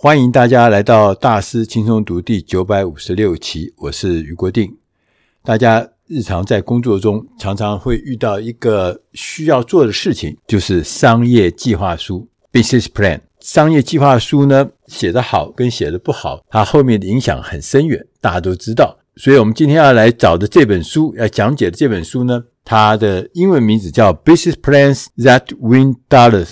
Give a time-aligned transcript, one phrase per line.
[0.00, 4.76] 欢迎大家来到大师轻松读第九百五十六期，我是余国定。
[5.42, 13.18] 大家日常在工作中常常会遇到一个需要做的事情，就是商业计划书 （business plan）。
[13.40, 18.96] 商业计划书呢，写得好跟写得不好，它后面的影响很深远，大家都知道。
[19.16, 26.44] 所以，我们今天要来找的这本书，要讲解的这本书呢，它的英文名字叫《Business Plans That Win Dollars》。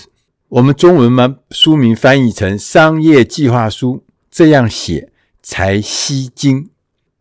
[0.48, 5.10] 我们中文嘛，书名翻译成“商业计划书”，这样写
[5.42, 6.68] 才吸睛，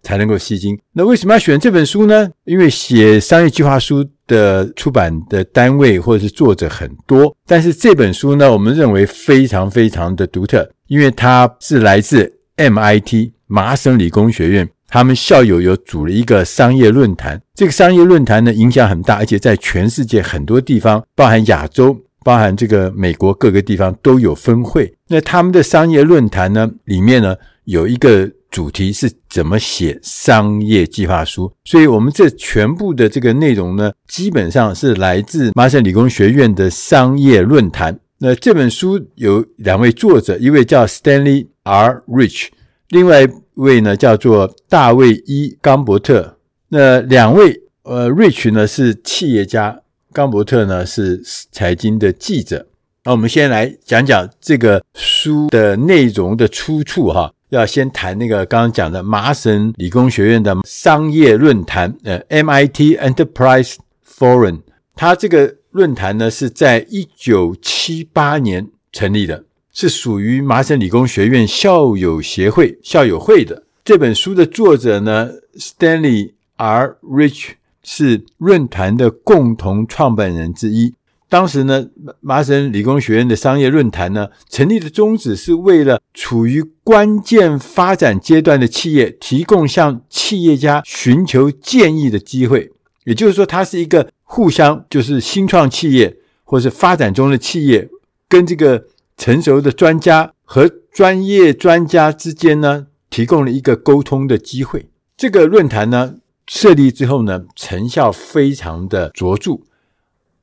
[0.04, 0.80] 才能够吸睛。
[0.94, 2.30] 那为什么要选这本书呢？
[2.44, 17.42] 因为写商业计划书的出版的单位或者是作者很多，但是这本书呢，我们认为非常非常的独特，因为它是来自 MIT 麻省理工学院，他们校友有组了一个商业论坛。
[17.56, 22.00] 这个商业论坛呢，影响很大，而且在全世界很多地方，包含亚洲。
[22.26, 38.00] 包含这个美国各个地方都有分会，那他们的商业论坛呢，里面呢有一个主题是怎么写商业计划书，所以我们这全部的这个内容呢，基本上是来自麻省理工学院的商业论坛。
[38.18, 42.02] 那这本书有两位作者，一位叫 Stanley R.
[42.08, 42.48] Rich，
[42.90, 46.40] 另外一位呢叫做大卫伊冈伯特。
[46.70, 49.82] 那两位呃，Rich 呢是企业家。
[50.16, 51.22] 冈伯特呢是
[51.52, 52.66] 财经的记者，
[53.04, 57.30] 那我们先来讲讲这个书的内容的出处哈。
[57.50, 63.76] 要先谈那个刚刚讲的麻省理工学院的商业论坛，呃，MIT Enterprise
[64.08, 64.62] Forum。
[64.96, 69.44] 它这个论坛呢是在一九七八年成立的，
[69.74, 73.64] 是属于麻省理工学院校友协会校友会的。
[73.84, 76.96] 这本书的作者呢，Stanley R.
[77.04, 77.56] Rich。
[77.86, 80.94] 是论坛的共同创办人之一。
[81.28, 81.88] 当时呢，
[82.22, 92.72] 麻省理工学院的商业论坛呢，成立的宗旨是为了处于关键发展阶段的企业提供向企业家寻求建议的机会。
[93.06, 97.90] 也就是说，它是一个互相，就是新创企业或是发展中的企业，
[98.30, 98.86] 跟这个
[99.18, 104.90] 成熟的专家和专业专家之间呢，提供了一个沟通的机会。
[105.18, 106.16] 这个论坛呢，
[106.48, 109.60] 设立之后呢，成效非常的卓著。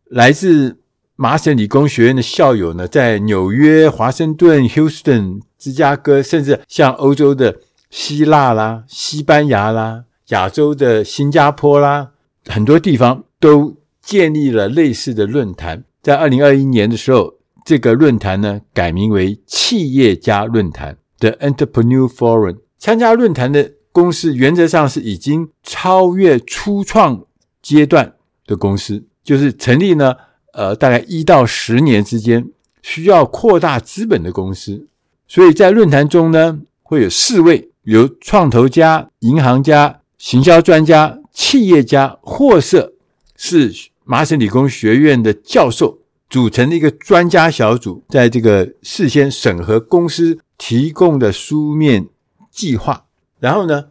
[0.07, 0.79] 来自
[1.15, 12.11] 麻省理工学院的校友呢，在纽约、华盛顿、Houston、芝加哥，甚至像欧洲的希腊啦、西班牙啦、亚洲的新加坡啦，
[12.47, 15.85] 很多地方都建立了类似的论坛。
[16.03, 17.35] 在二零二一年的时候，
[17.65, 22.59] 这个论坛呢，改名为企业家论坛 （The Entrepreneur Forum）。
[22.79, 23.73] 参加论坛的。
[23.93, 27.25] 公司原则上是已经超越初创
[27.61, 28.15] 阶段
[28.47, 30.17] 的公司，就是成立呢，
[30.55, 32.49] 呃，大概一到十年之间
[32.81, 34.89] 需要扩大资本的公司。
[35.29, 42.95] 所以在论坛中呢，会有四位由创投家、银行家、行销专家、企业家，或是
[43.37, 43.73] 是
[44.05, 45.99] 麻省理工学院的教授
[46.29, 52.09] 组成的一个专家小组，在这个事先审核公司提供的书面
[52.51, 53.07] 计划。
[53.43, 53.87] 然后呢，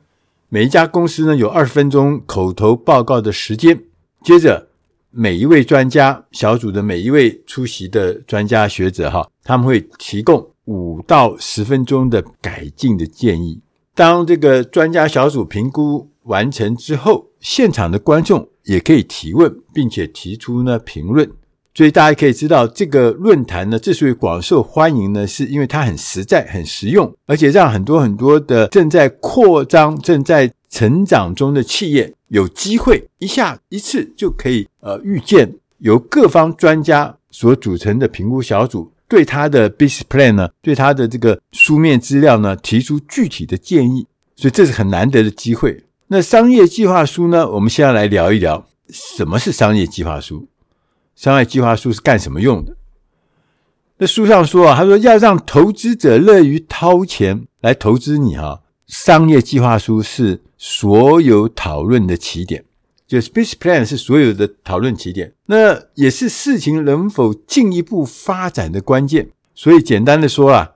[0.48, 3.84] 每一家公司呢有二十分钟口头报告的时间。
[4.24, 4.70] 接着，
[5.10, 13.60] 每一位专家小组的每一位出席的专家学者哈，他们会提供五到十分钟的改进的建议。
[13.94, 21.30] 当这个专家小组评估完成之后，现场的观众也可以提问，并且提出呢评论。
[21.74, 44.06] 所以大家可以知道，这个论坛呢，之所以广受欢迎呢，是因为它很实在、很实用，而且让很多很多的正在扩张、正在成长中的企业有机会一下一次就可以呃遇见由各方专家所组成的评估小组，对他的 business plan 呢，对他的这个书面资料呢，提出具体的建议，
[44.36, 45.86] 所以这是很难得的机会。
[46.08, 50.48] 那商业计划书呢，我们现在来聊一聊什么是商业计划书。
[51.16, 52.76] 商业计划书是干什么用的？
[53.98, 62.66] 那书上说啊，他说要让投资者乐于掏钱来投资你哈，商业计划书是所有讨论的起点，
[63.06, 69.30] 就 speech plan 是所有的讨论起点，那也是事情能否进一步发展的关键。
[69.54, 70.72] 所以简单的说啊，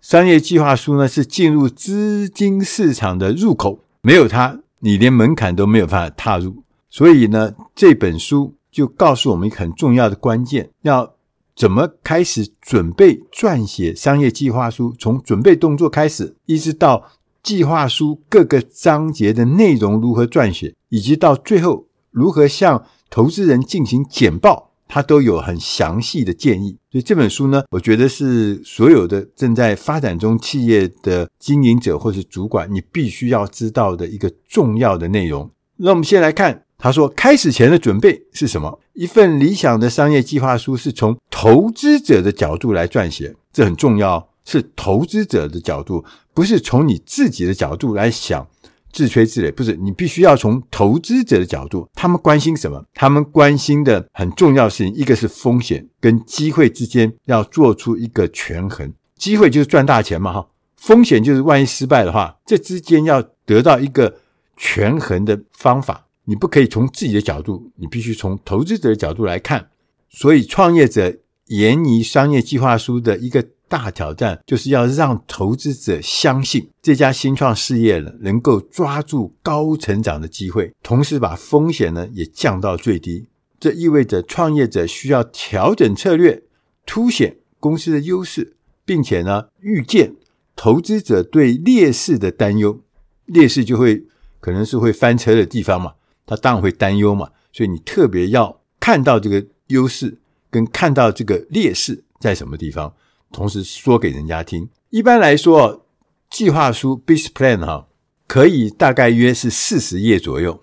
[0.00, 6.62] 商业计划书呢是进入资金市场的入口，没有它，你连门槛都没有办法踏入。
[6.88, 8.54] 所以呢，这本书。
[8.78, 11.16] 就告诉我们一个很重要的关键：要
[11.56, 14.94] 怎么开始准备撰写商业计划书？
[14.96, 17.10] 从准备动作开始，一直到
[17.42, 26.78] 计划书各个章节的内容如何撰写，以及到最后如何向投资人进行简报，他都有很详细的建议。
[26.92, 35.50] 所以这本书呢，我觉得是所有的正在发展中企业的经营者或是主管，你必须要知道的一个重要的内容。
[35.78, 38.80] 那我们先来看，他说开始前的准备是什么？
[38.92, 48.46] 一份理想的商业计划书是从投资者的角度来撰写，这很重要，是投资者的角度，不是从你自己的角度来想。
[48.90, 52.82] 自吹自擂，不是，你必须要从投资者的角度，他们关心什么？
[52.94, 58.90] 他们关心的很重要的事情，一个是风险跟机会之间要做出一个权衡。
[59.16, 64.16] 机会就是赚大钱嘛，哈，风险就是万一失败的话，这之间要得到一个
[64.56, 66.06] 权衡的方法。
[66.28, 69.70] 你不可以从自己的角度，你必须从投资者的角度来看。
[70.10, 71.16] 所以，创业者
[71.46, 73.44] 研拟商业计划书的一个。
[73.70, 83.28] 大挑战就是要让投资者相信这家新创事业呢，能够抓住高成长的机会，同时把风险呢也降到最低。
[83.60, 86.44] 这意味着创业者需要调整策略，
[86.86, 88.54] 凸显公司的优势，
[88.86, 90.16] 并且呢预见
[90.56, 92.80] 投资者对劣势的担忧。
[93.26, 94.06] 劣势就会
[94.40, 95.92] 可能是会翻车的地方嘛，
[96.28, 97.28] 他当然会担忧嘛。
[97.52, 102.94] 所以你特别要看到这个优势，跟看到这个劣势在什么地方。
[103.32, 104.68] 同时说给人家听。
[104.90, 105.84] 一般来说，
[106.30, 107.88] 计划书 （business plan） 哈，
[108.26, 110.62] 可以大概约是四十页左右，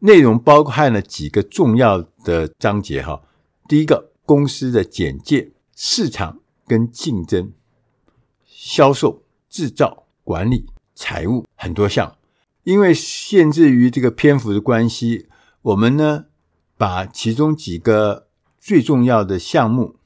[0.00, 3.22] 内容包含了几个重要的章节哈。
[3.68, 7.52] 第一个，公司的简介、市场跟竞争、
[8.44, 12.17] 销售、制造、管理、财务很多项。
[12.68, 15.26] 因为限制于这个篇幅的关系，
[15.62, 16.26] 我们呢
[16.76, 18.26] 把其中几个
[18.60, 19.96] 最重要的项目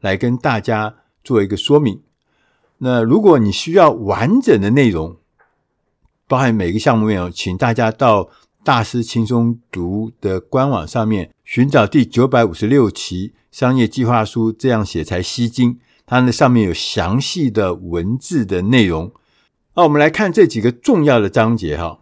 [0.00, 0.96] 来跟大家。
[1.24, 2.02] 做一个说明。
[2.76, 5.16] 那如果你需要完整的内容，
[6.28, 8.28] 包含每个项目内容，请大家到
[8.62, 15.80] 大师轻松读的官网上面寻找第九百五十六期商业计划书，这样写才吸睛。
[16.04, 19.10] 它那上面有详细的文字的内容。
[19.76, 22.00] 那我们来看这几个重要的章节哈。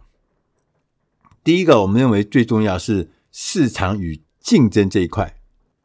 [1.43, 5.35] 第一个，我们认为最重要是市场与竞争这一块，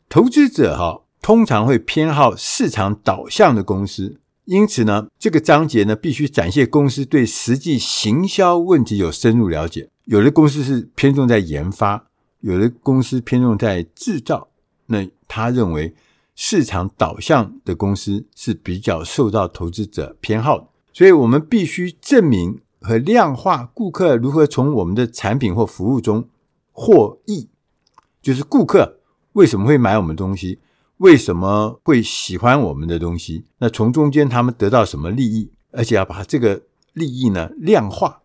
[0.09, 1.05] 投资者哈。
[1.21, 9.91] 通常会偏好市场导向的公司，因此呢，这个章节呢必须展现公司对实际行销问题有深入了解。
[10.05, 12.07] 有的公司是偏重在研发，
[12.41, 14.49] 有的公司偏重在制造。
[14.87, 15.93] 那他认为
[16.37, 26.29] 市场导向的公司是比较受到投资者偏好，所以我们必须证明和量化顾客如何从我们的产品或服务中
[26.73, 27.49] 获益，
[28.23, 28.99] 就是顾客
[29.33, 30.61] 为什么会买我们东西。
[30.99, 33.45] 为什么会喜欢我们的东西？
[33.59, 35.53] 那从中间他们得到什么利益？
[35.71, 38.23] 而且要把这个利益呢量化，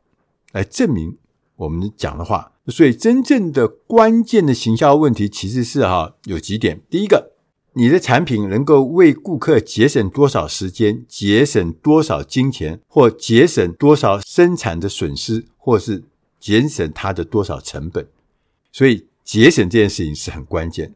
[0.53, 1.19] 来证明
[1.55, 2.53] 我们讲的话。
[2.67, 7.32] 所以真正的关键的行销问题其实是哈有几点：第一个，
[7.75, 16.04] 你的产品能够为顾客节省多少时间、节省多少金钱，或节省多少生产的损失，或是
[16.40, 18.08] 节省它的多少成本。
[18.72, 20.94] 所以节省这件事情是很关键。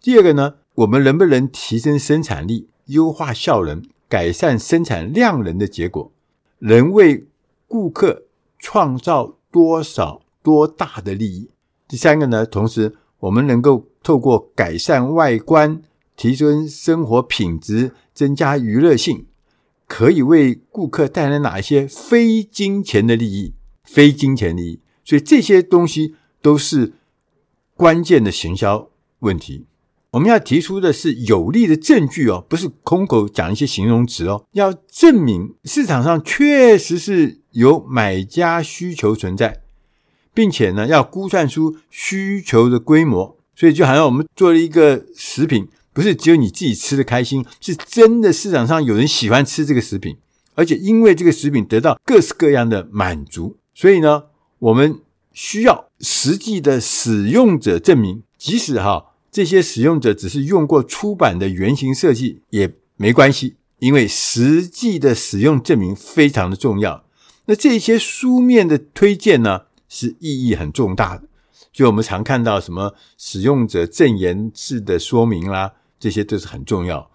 [0.00, 0.54] 第二个呢？
[0.74, 6.12] 我们能不能提升生产力、优化效能、改善生产量能的结果，
[6.58, 7.26] 能为
[7.68, 8.24] 顾客
[8.58, 11.48] 创造多少多大的利益？
[11.88, 12.44] 第三个呢？
[12.44, 15.80] 同时，我们能够透过改善外观、
[16.16, 19.26] 提升生活品质、增加娱乐性，
[19.86, 23.54] 可以为顾客带来哪一些非金钱的利益？
[23.84, 26.94] 非金钱利益，所以这些东西都是
[27.76, 28.88] 关键的行销
[29.20, 29.66] 问题。
[30.12, 39.62] 我们要提出的是有力的证据哦，不是空口讲一些形容词哦，要证明市场上确实是有买家需求存在，
[40.32, 43.36] 并且呢，要估算出需求的规模。
[43.56, 50.18] 所以就好像我们做了一个食品，不是只有你自己吃的开心，是真的市场上有人喜欢吃这个食品，
[50.54, 54.24] 而且因为这个食品得到各式各样的满足，所以呢，
[54.58, 55.00] 我们
[55.32, 59.12] 需要实际的使用者证明，即使哈。
[59.30, 67.04] 这些使用者只是用过出版的原型设计也没关系，因为实际的使用证明非常的重要。
[67.46, 71.24] 那这些书面的推荐呢，是意义很重大的。
[71.72, 75.72] 就我们常看到什么使用者证言式的说明啦，
[76.04, 77.10] 这些都是很重要。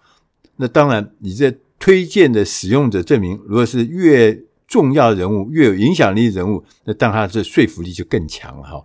[0.56, 8.84] 那当然，你这推荐的使用者证明，如果是越重要人物、越有影响力人物，那当然他的说服力就更强了哈。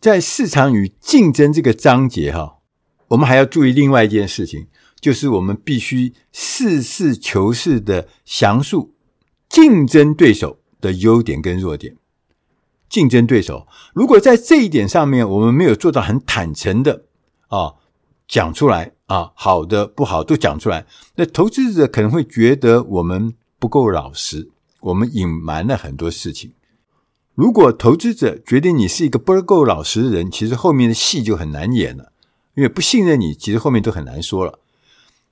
[0.00, 2.56] 在市场与竞争这个章节，哈，
[3.08, 4.66] 我们还要注意另外一件事情，
[4.98, 8.94] 就是我们必须实事求是的详述
[9.50, 11.98] 竞争对手的优点跟弱点。
[12.88, 17.04] 竞争对手如果在这一点上面我们没有做到很坦诚的
[17.48, 17.74] 啊，
[18.28, 20.86] 讲出来啊，好的不好都讲出来。
[21.16, 24.48] 那投资者可能会觉得我们不够老实，
[24.80, 26.52] 我们隐瞒了很多事情。
[27.34, 32.12] 如果投资者觉得你是一个不够老实的人，其实后面的戏就很难演了，
[32.54, 34.58] 因为不信任你，其实后面都很难说了。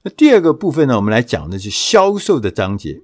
[0.02, 3.02] 那第二个部分呢，我们来讲的是销售的章节。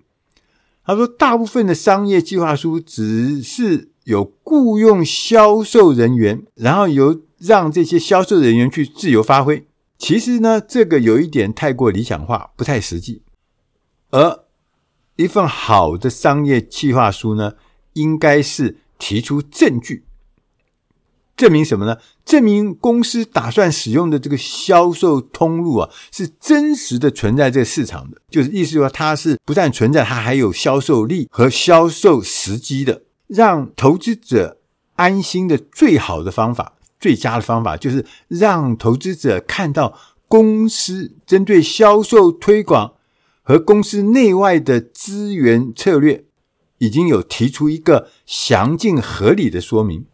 [0.85, 9.66] 他说，大部分的商业计划书只是有雇佣销售人员，然后由让这些销售人员去自由发挥。
[9.99, 13.23] 其实呢，这个有一点太过理想化，不太实际。
[14.11, 14.45] 而
[15.17, 17.55] 一份好的商业计划书呢，
[17.95, 20.05] 应该是提出证据。
[21.37, 21.99] 证明什么呢？
[22.25, 33.03] 证明公司打算使用的这个销售通路啊，是真实的存在这个市场的，就是意思说它是不但存在，它还有销售力和销售时机的。
[33.29, 34.61] 让投资者
[34.95, 39.99] 安心的最好的方法，最佳的方法，就是让投资者看到
[40.29, 42.95] 公司针对销售推广
[43.43, 46.25] 和公司内外的资源策略，
[46.79, 50.07] 已经有提出一个详尽合理的说明。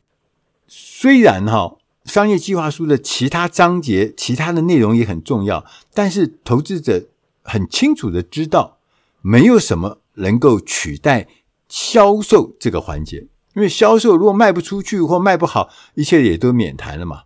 [0.66, 7.08] 虽然哈，商业计划书的其他章节、其他的内容也很重要，但是投资者
[7.42, 8.78] 很清楚的知道，
[9.20, 11.28] 没有什么能够取代
[11.68, 13.26] 销售这个环节。
[13.54, 17.22] 因为销售如果卖不出去或卖不好，一切也都免谈了嘛。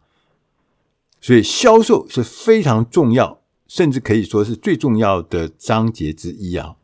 [1.21, 6.77] 所以销售是非常重要，甚至可以说是最重要的章节之一啊。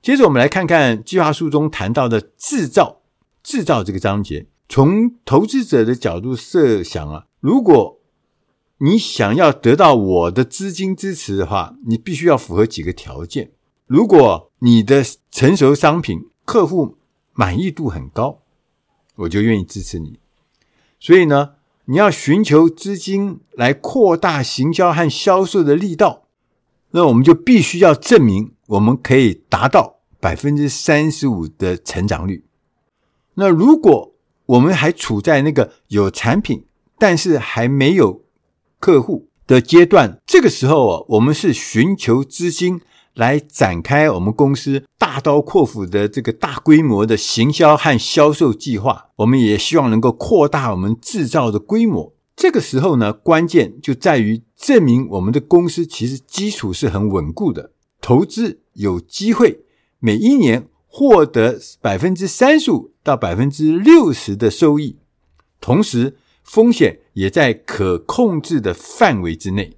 [0.00, 3.00] 接着我们来看看计划书中谈到的制造，
[3.42, 4.46] 制造这个章节。
[4.68, 8.00] 从投资者的角度设想啊，如果
[8.78, 13.52] 你想要得到我的资金支持的话，你必须要符合几个条件。
[13.86, 16.96] 如果你的成熟商品客户
[17.34, 18.40] 满意度很高，
[19.16, 20.18] 我就愿意支持你。
[20.98, 26.22] 所以呢，你要寻求资金来扩大行销和销售的力道，
[26.92, 32.44] 那我们就必须要证明我们可以达到百分之三十五的成长率。
[33.34, 34.14] 那如果
[34.46, 36.64] 我们还处在那个有产品，
[36.98, 38.22] 但是还没有
[38.78, 40.20] 客户的阶段。
[40.24, 42.80] 这个时候啊，我们是寻求资金
[43.14, 49.10] 来展开我们公司大刀阔斧的这个大规模的行销和销售计划。
[49.16, 52.12] 我们也希望能够扩大我们制造的规模。
[52.36, 59.60] 这个时候呢，关键就在于证明我们的公司其实基础是很稳固的，投资有机会
[60.00, 64.96] 每一年获得百分之三十五到百分之六十的收益，
[65.60, 69.76] 同时风险也在可控制的范围之内。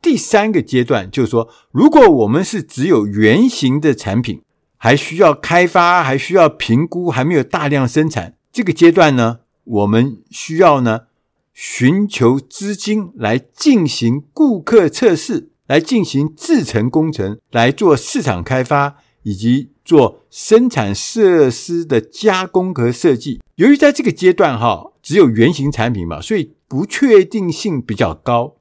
[0.00, 4.42] 第三个阶段就是说，如果我们是只有原型的产品，
[4.76, 11.02] 还需要开发，还需要评估，还没有大量生产，这个阶段呢，我们需要呢
[11.52, 18.96] 寻求资金来进行顾客测试，来进行制程工程，来做市场开发。
[19.24, 23.40] 以及做生产设施的加工和设计。
[23.56, 28.54] 由于在这个阶段哈，只有原型产品嘛，所以不确定性比较高。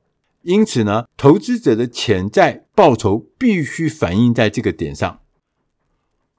[0.47, 5.19] 因此呢，投资者的潜在报酬必须反映在这个点上。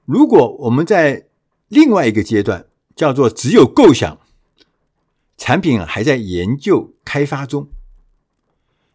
[0.05, 1.27] 如果我们在
[1.67, 4.19] 另外一个阶段，叫做只有构想，
[5.37, 7.69] 产品还在研究开发中。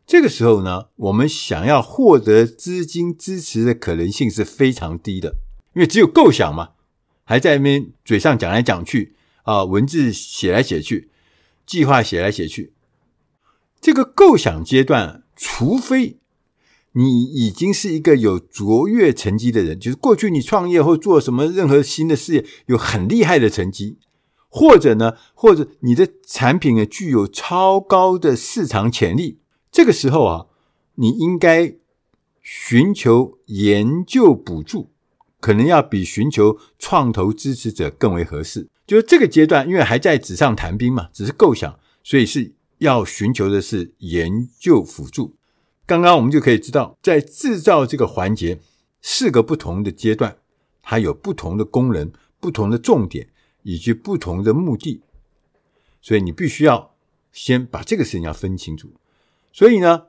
[0.04, 5.36] 这个时候呢，我们想要获得资金支持的可能性是非常低的，
[5.74, 6.70] 因为只有构想嘛，
[7.22, 11.08] 还在那边嘴上讲来讲去啊，文字写来写去，
[11.64, 12.73] 计划写来写去。
[13.84, 16.16] 这个构想阶段，除非
[16.92, 23.98] 你已经是一个有卓越成绩的人，就是过去你创业或做什么任何新的事业有很厉害的成绩，
[24.48, 29.40] 或者呢，或者你的产品呢具有超高的市场潜力。
[29.70, 30.46] 这个时候啊，
[30.94, 31.74] 你应该
[32.40, 34.88] 寻求研究补助，
[35.40, 38.70] 可能要比寻求创投支持者更为合适。
[38.86, 45.34] 就是这个阶段，因为还在纸上谈兵嘛，只是构想，所以是要寻求的是研究辅助。
[45.86, 48.60] 刚刚我们就可以知道，在制造这个环节，
[49.00, 50.36] 四个不同的阶段，
[50.82, 53.28] 它有不同的功能、不同的重点
[53.62, 55.02] 以及不同的目的，
[56.00, 56.94] 所以你必须要
[57.32, 58.92] 先把这个事情要分清楚。
[59.52, 60.08] 所以呢，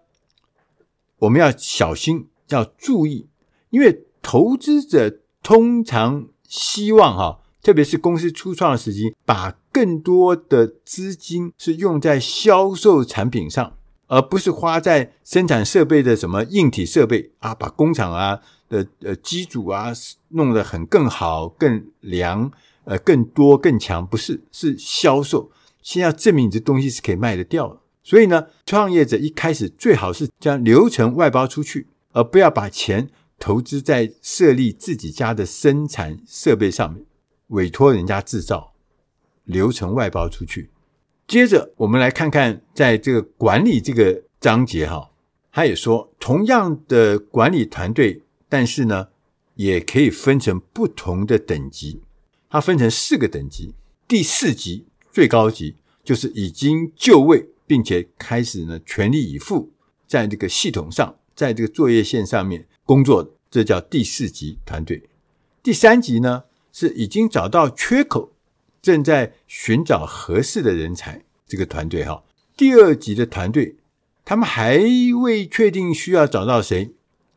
[1.20, 3.27] 我们要小心，要注意，
[3.70, 19.91] 因为投资者通常希望哈，特别是公司初创的时期，把更多的资金是用在销售产品上，而不是花在生产设备的什么硬体设备啊，把工厂啊的呃机组啊
[20.29, 22.51] 弄得很更好、更良、
[22.84, 25.50] 呃更多、更强，不是，是销售。
[25.81, 27.79] 先要证明你这东西是可以卖得掉的。
[28.03, 37.03] 所以呢，创业者一开始最好是将流程外包出去，而不要把钱投资在设立自己家的生产设备上面，
[37.47, 38.73] 委托人家制造，
[39.43, 40.69] 流程外包出去。
[41.27, 45.11] 接着，我们来看看在这个管理这个章节哈，
[45.51, 49.07] 他也说，同样的管理团队，但是呢，
[49.55, 52.01] 也可以分成不同的等级。
[52.49, 53.73] 它分成四个等级，
[54.07, 59.71] 第四级最高级就是已经就位，并且开始呢全力以赴
[60.07, 65.03] 在这个系统上，在这个作业线上面工作，这叫第四级团队。
[65.63, 66.43] 第三级呢
[66.75, 68.34] 是已经找到缺口。
[68.82, 72.22] 正在寻找合适的人才，这个团队哈。
[72.58, 73.77] 第二级的团队，
[74.25, 74.77] 他们还
[75.24, 76.94] 未确定需要找到谁，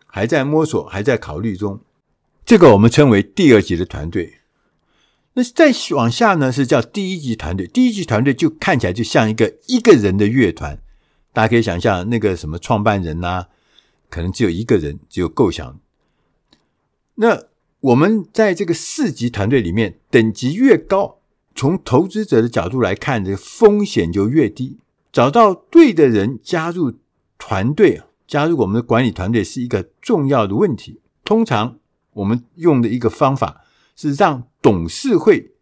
[0.07, 1.81] 还在摸索，还在考虑中。
[2.45, 4.41] 这个我们称为第二级的团队。
[5.35, 7.67] 那再往下呢，是叫第一级团队。
[7.67, 10.79] 第一级团队就看起来就像一个一个人的乐团，
[11.33, 13.47] 大家可以想象，那个什么创办人呐，
[14.11, 15.81] 可能只有一个人，只有构想。
[17.15, 17.45] 那
[17.81, 21.19] 我们在这个四级团队里面，等级越高。
[21.55, 24.79] 从投资者的角度来看，这个风险就越低。
[25.13, 26.93] 找到对的人加入
[27.39, 31.01] 团队，加入我们的管理团队是一个重要的问题。
[31.25, 31.79] 通常
[32.15, 33.63] 我们用的一个方法
[33.97, 35.53] 是让董事会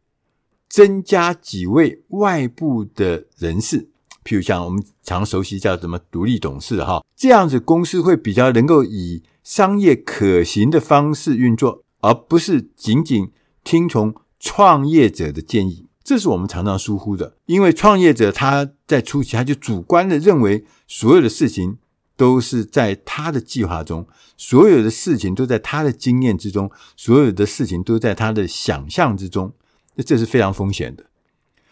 [0.68, 3.88] 增加几位外部的人士，
[4.24, 13.30] 譬如像我们常熟悉叫什么独立董事哈，这样子公司会比较能够以商业可行的方式运作，而不是仅仅
[13.64, 15.86] 听从创业者的建议。
[16.04, 21.78] 这是我们常常疏忽的，因为创业者他在初期他就主观的认为所有的事情
[22.16, 29.52] 都是在他的计划中，所有的事情都在他的经验之中，所有的事情都在他的想象之中，
[29.96, 31.04] 那这是非常风险的。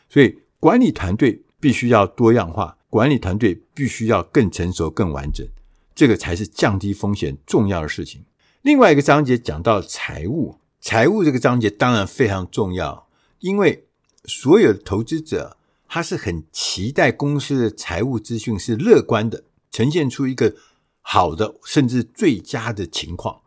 [0.08, 5.46] 所以管理团队必须要多样化，管理团队必须要更成熟、更完整，
[5.94, 8.24] 这个才是降低风险重要的事情。
[8.64, 13.06] 另外一个章节讲到财务，财务这个章节当然非常重要，
[13.40, 13.85] 因为
[14.25, 20.55] 所有的投资者，他是很期待公司的财务资讯是乐观的，呈现出一个
[21.03, 23.42] 好的甚至最佳的情况。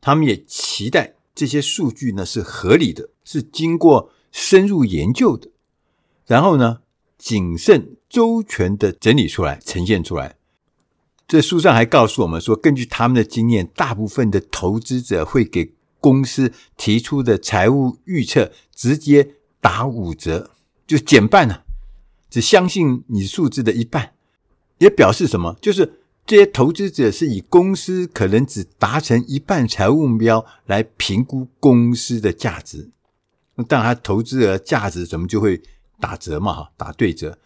[0.00, 5.50] 他们也期待这些数据呢是合理的，是经过深入研究的，
[6.26, 6.82] 然后呢
[7.18, 10.37] 谨慎周全的整理出来，呈现出来。
[11.28, 19.36] 这书上还告诉我们说，根据他们的经验，大部分的投资者会给公司提出的财务预测直接。
[19.60, 20.52] 打五折，
[20.86, 21.64] 就减半了，
[22.30, 24.12] 只相信你数字的一半，
[24.78, 25.56] 也表示什么？
[25.60, 32.90] 就是这些投资者是以公司可能只达成一半财务目标来评估公司的价值。
[33.66, 35.60] 但他投资额价值怎么就会
[35.98, 36.54] 打折嘛？
[36.54, 37.36] 哈，打对折。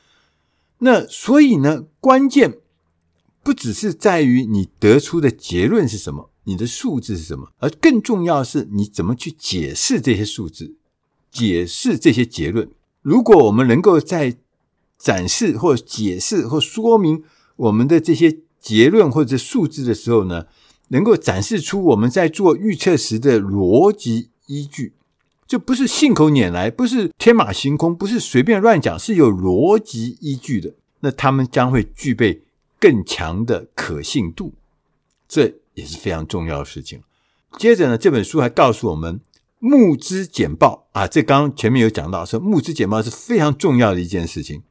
[0.80, 2.58] 那所以呢，关键
[3.42, 10.76] 不只是在于你得出的结论是什么，你的数字是什么，而更重要的是你怎么去解释这些数字。
[11.30, 12.68] 解释这些结论。
[13.00, 14.36] 如果我们能够在
[14.98, 17.24] 展示或解释或说明
[17.56, 20.44] 我们的这些结论或者数字的时候呢，
[20.88, 24.92] 能够展示出我们在做预测时的逻辑依据，
[25.46, 30.74] 就不是信口拈来，不是天马行空，不是随便乱讲，是有逻辑依据的。
[31.00, 32.42] 那他们将会具备
[32.82, 34.54] 更强的可信度，
[35.28, 37.02] 这也是非常重要的事情。
[37.56, 39.20] 接着呢，这本书还告诉我们。
[39.64, 44.64] 募资简报啊，这刚前面有讲到，说募资简报是非常重要的一件事情。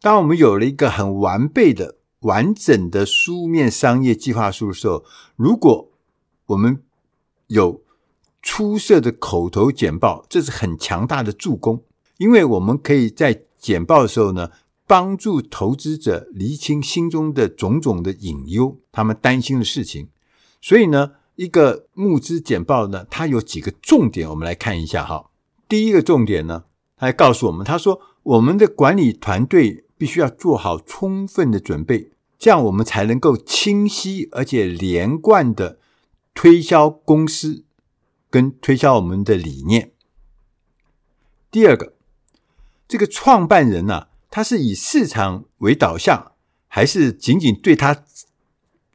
[0.00, 5.04] 当我们有了一个很完备的、完整的书面商业计划书的时候，
[5.36, 5.90] 如果
[6.46, 6.82] 我们
[7.48, 7.82] 有
[8.40, 11.82] 出色的口头简报，这是很强大的助攻，
[12.16, 14.50] 因为我们可以在简报的时候呢，
[14.86, 20.08] 帮助投资者厘清心中的种种的隐忧，他们担心的事情。
[20.60, 21.12] 所以呢。
[21.36, 25.28] 一个募资简报呢，它有几个重点，我们来看一下哈。
[25.68, 26.64] 第一个重点呢，
[26.96, 35.78] 他还告诉我们，他说我们的管理团队必须要做好充分的准备，这样我们才能够清晰而且连贯的
[36.32, 37.66] 推销公司
[38.30, 39.92] 跟推销我们的理念。
[41.50, 41.92] 第二个，
[42.88, 46.32] 这个创办人呢，他是以市场为导向，
[46.68, 48.04] 还是仅仅对他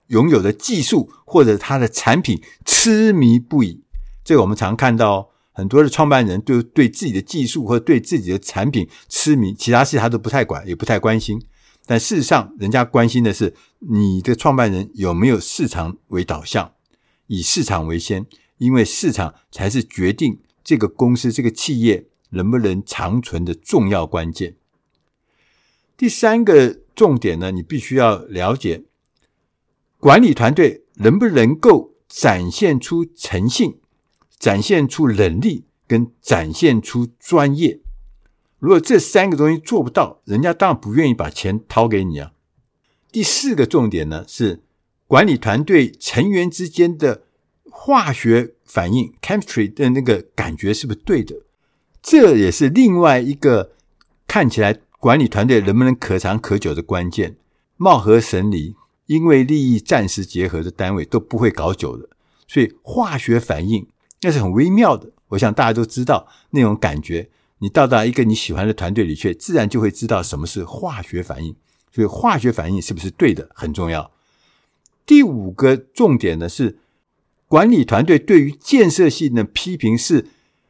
[0.10, 3.82] 拥有的技术或者他的产品痴迷不已，
[4.23, 11.41] 这个我们常看到很多的创办人对对自己的技术或对自己的产品痴迷，其他事他都不太管，也不太关心。
[11.88, 16.73] 但事实上，人家关心的是你的创办人有没有市场为导向，
[17.25, 18.27] 以市场为先，
[18.60, 24.58] 因为市场才是决定这个公司、这个企业能不能长存的重要关键。
[26.02, 26.82] 第三个。
[26.94, 28.84] 重点呢，你必须要了解
[29.98, 33.80] 管理团队能不能够展现出诚信，
[34.38, 37.80] 展现出能力，跟展现出专业。
[38.60, 42.34] 如果这三个东西做不到，人家当然不愿意把钱掏给你啊。
[43.12, 44.62] 第四个重点呢，是
[45.08, 47.24] 管理团队成员之间的
[47.70, 51.38] 化学反应 （chemistry） 的那个感觉是不是对的？
[52.04, 53.72] 这也是另外一个
[54.28, 57.38] 看起来管理团队能不能可长可久的关键。
[57.76, 58.76] 貌合神离，
[59.08, 62.08] 因为利益暂时结合的单位都不会搞久的。
[62.48, 63.88] 所以化学反应
[64.22, 65.10] 那是很微妙的。
[65.30, 67.32] 我想大家都知道那种感觉。
[67.58, 71.56] 你到达一个你喜欢的团队里去，自然就会知道什么是化学反应。
[71.92, 74.12] 所以化学反应是不是对的很重要。
[75.08, 76.78] 第五个重点呢，是
[77.48, 80.28] 管理团队对于建设性的批评是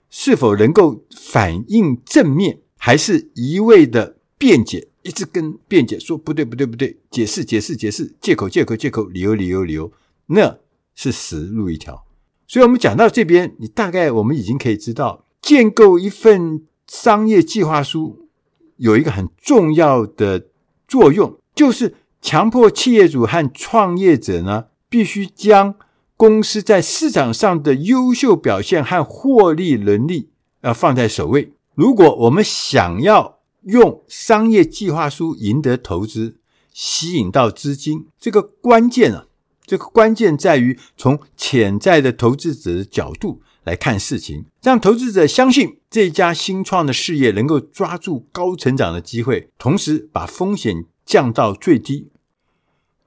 [0.10, 9.92] 是否能够反应正面，还是一味的辩解，一直跟辩解说不对不对不对，解释解释解释，借口借口借口，理由理由理由，
[10.26, 10.58] 那
[10.96, 12.08] 是死路一条。
[12.48, 16.64] 所以我们讲到这边，你大概我们已经可以知道，建构一份。
[16.88, 18.28] 商业计划书
[18.76, 20.48] 有一个很重要的
[20.90, 25.76] 作用，就是强迫企业主和创业者呢，必须将
[26.18, 30.32] 公司在市场上的优秀表现和获利能力
[30.64, 31.54] 要放在首位。
[31.76, 36.38] 如果我们想要用商业计划书赢得投资，
[36.74, 39.28] 吸引到资金，这个关键啊，
[39.66, 43.42] 这个关键在于从潜在的投资者的角度。
[43.64, 52.10] 来看事情，让投资者相信这家新创的事业能够抓住高成长的机会，同时把风险降到最低，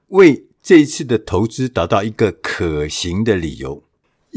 [0.07, 3.83] 为这一次的投资找到一个可行的理由。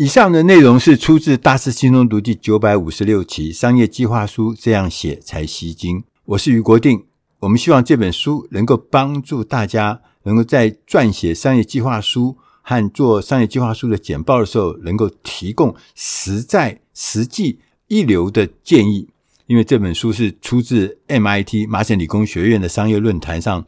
[0.00, 5.98] 以上的内容是出自《大师轻松读》第九百五十六期《商业计划书这样写才吸睛》。
[6.24, 7.02] 我是于国定，
[7.40, 12.36] 我们希望这本书能够帮助大家，能够在撰写商业计划书。
[12.62, 17.58] 和做商业计划书的简报的时候，能够提供实在、实际、
[17.88, 19.08] 一流的建议。
[19.46, 23.64] 因为这本书是出自 MIT 麻省理工学院的商业论坛上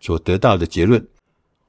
[0.00, 1.06] 所得到的结论。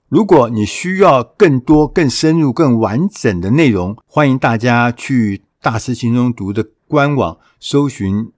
[0.09, 8.31] 如果你需要更多、更深入、更完整的内容，欢迎大家去大师轻松读的官网搜寻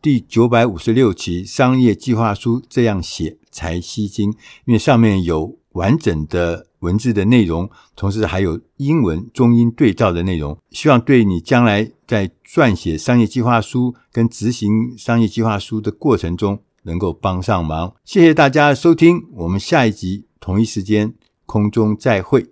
[0.00, 4.32] 第九百五十六期商业计划书，这样写才吸睛，
[4.66, 6.68] 因为上面有完整的。
[6.80, 17.92] 文字的内容，同时还有英文、中英对照的内容，希望对你将来在撰写商业计划书跟执行商业计划书的过程中能够帮上忙。
[18.04, 21.12] 谢谢大家收听，我们下一集同一时间
[21.44, 22.46] 空中再会。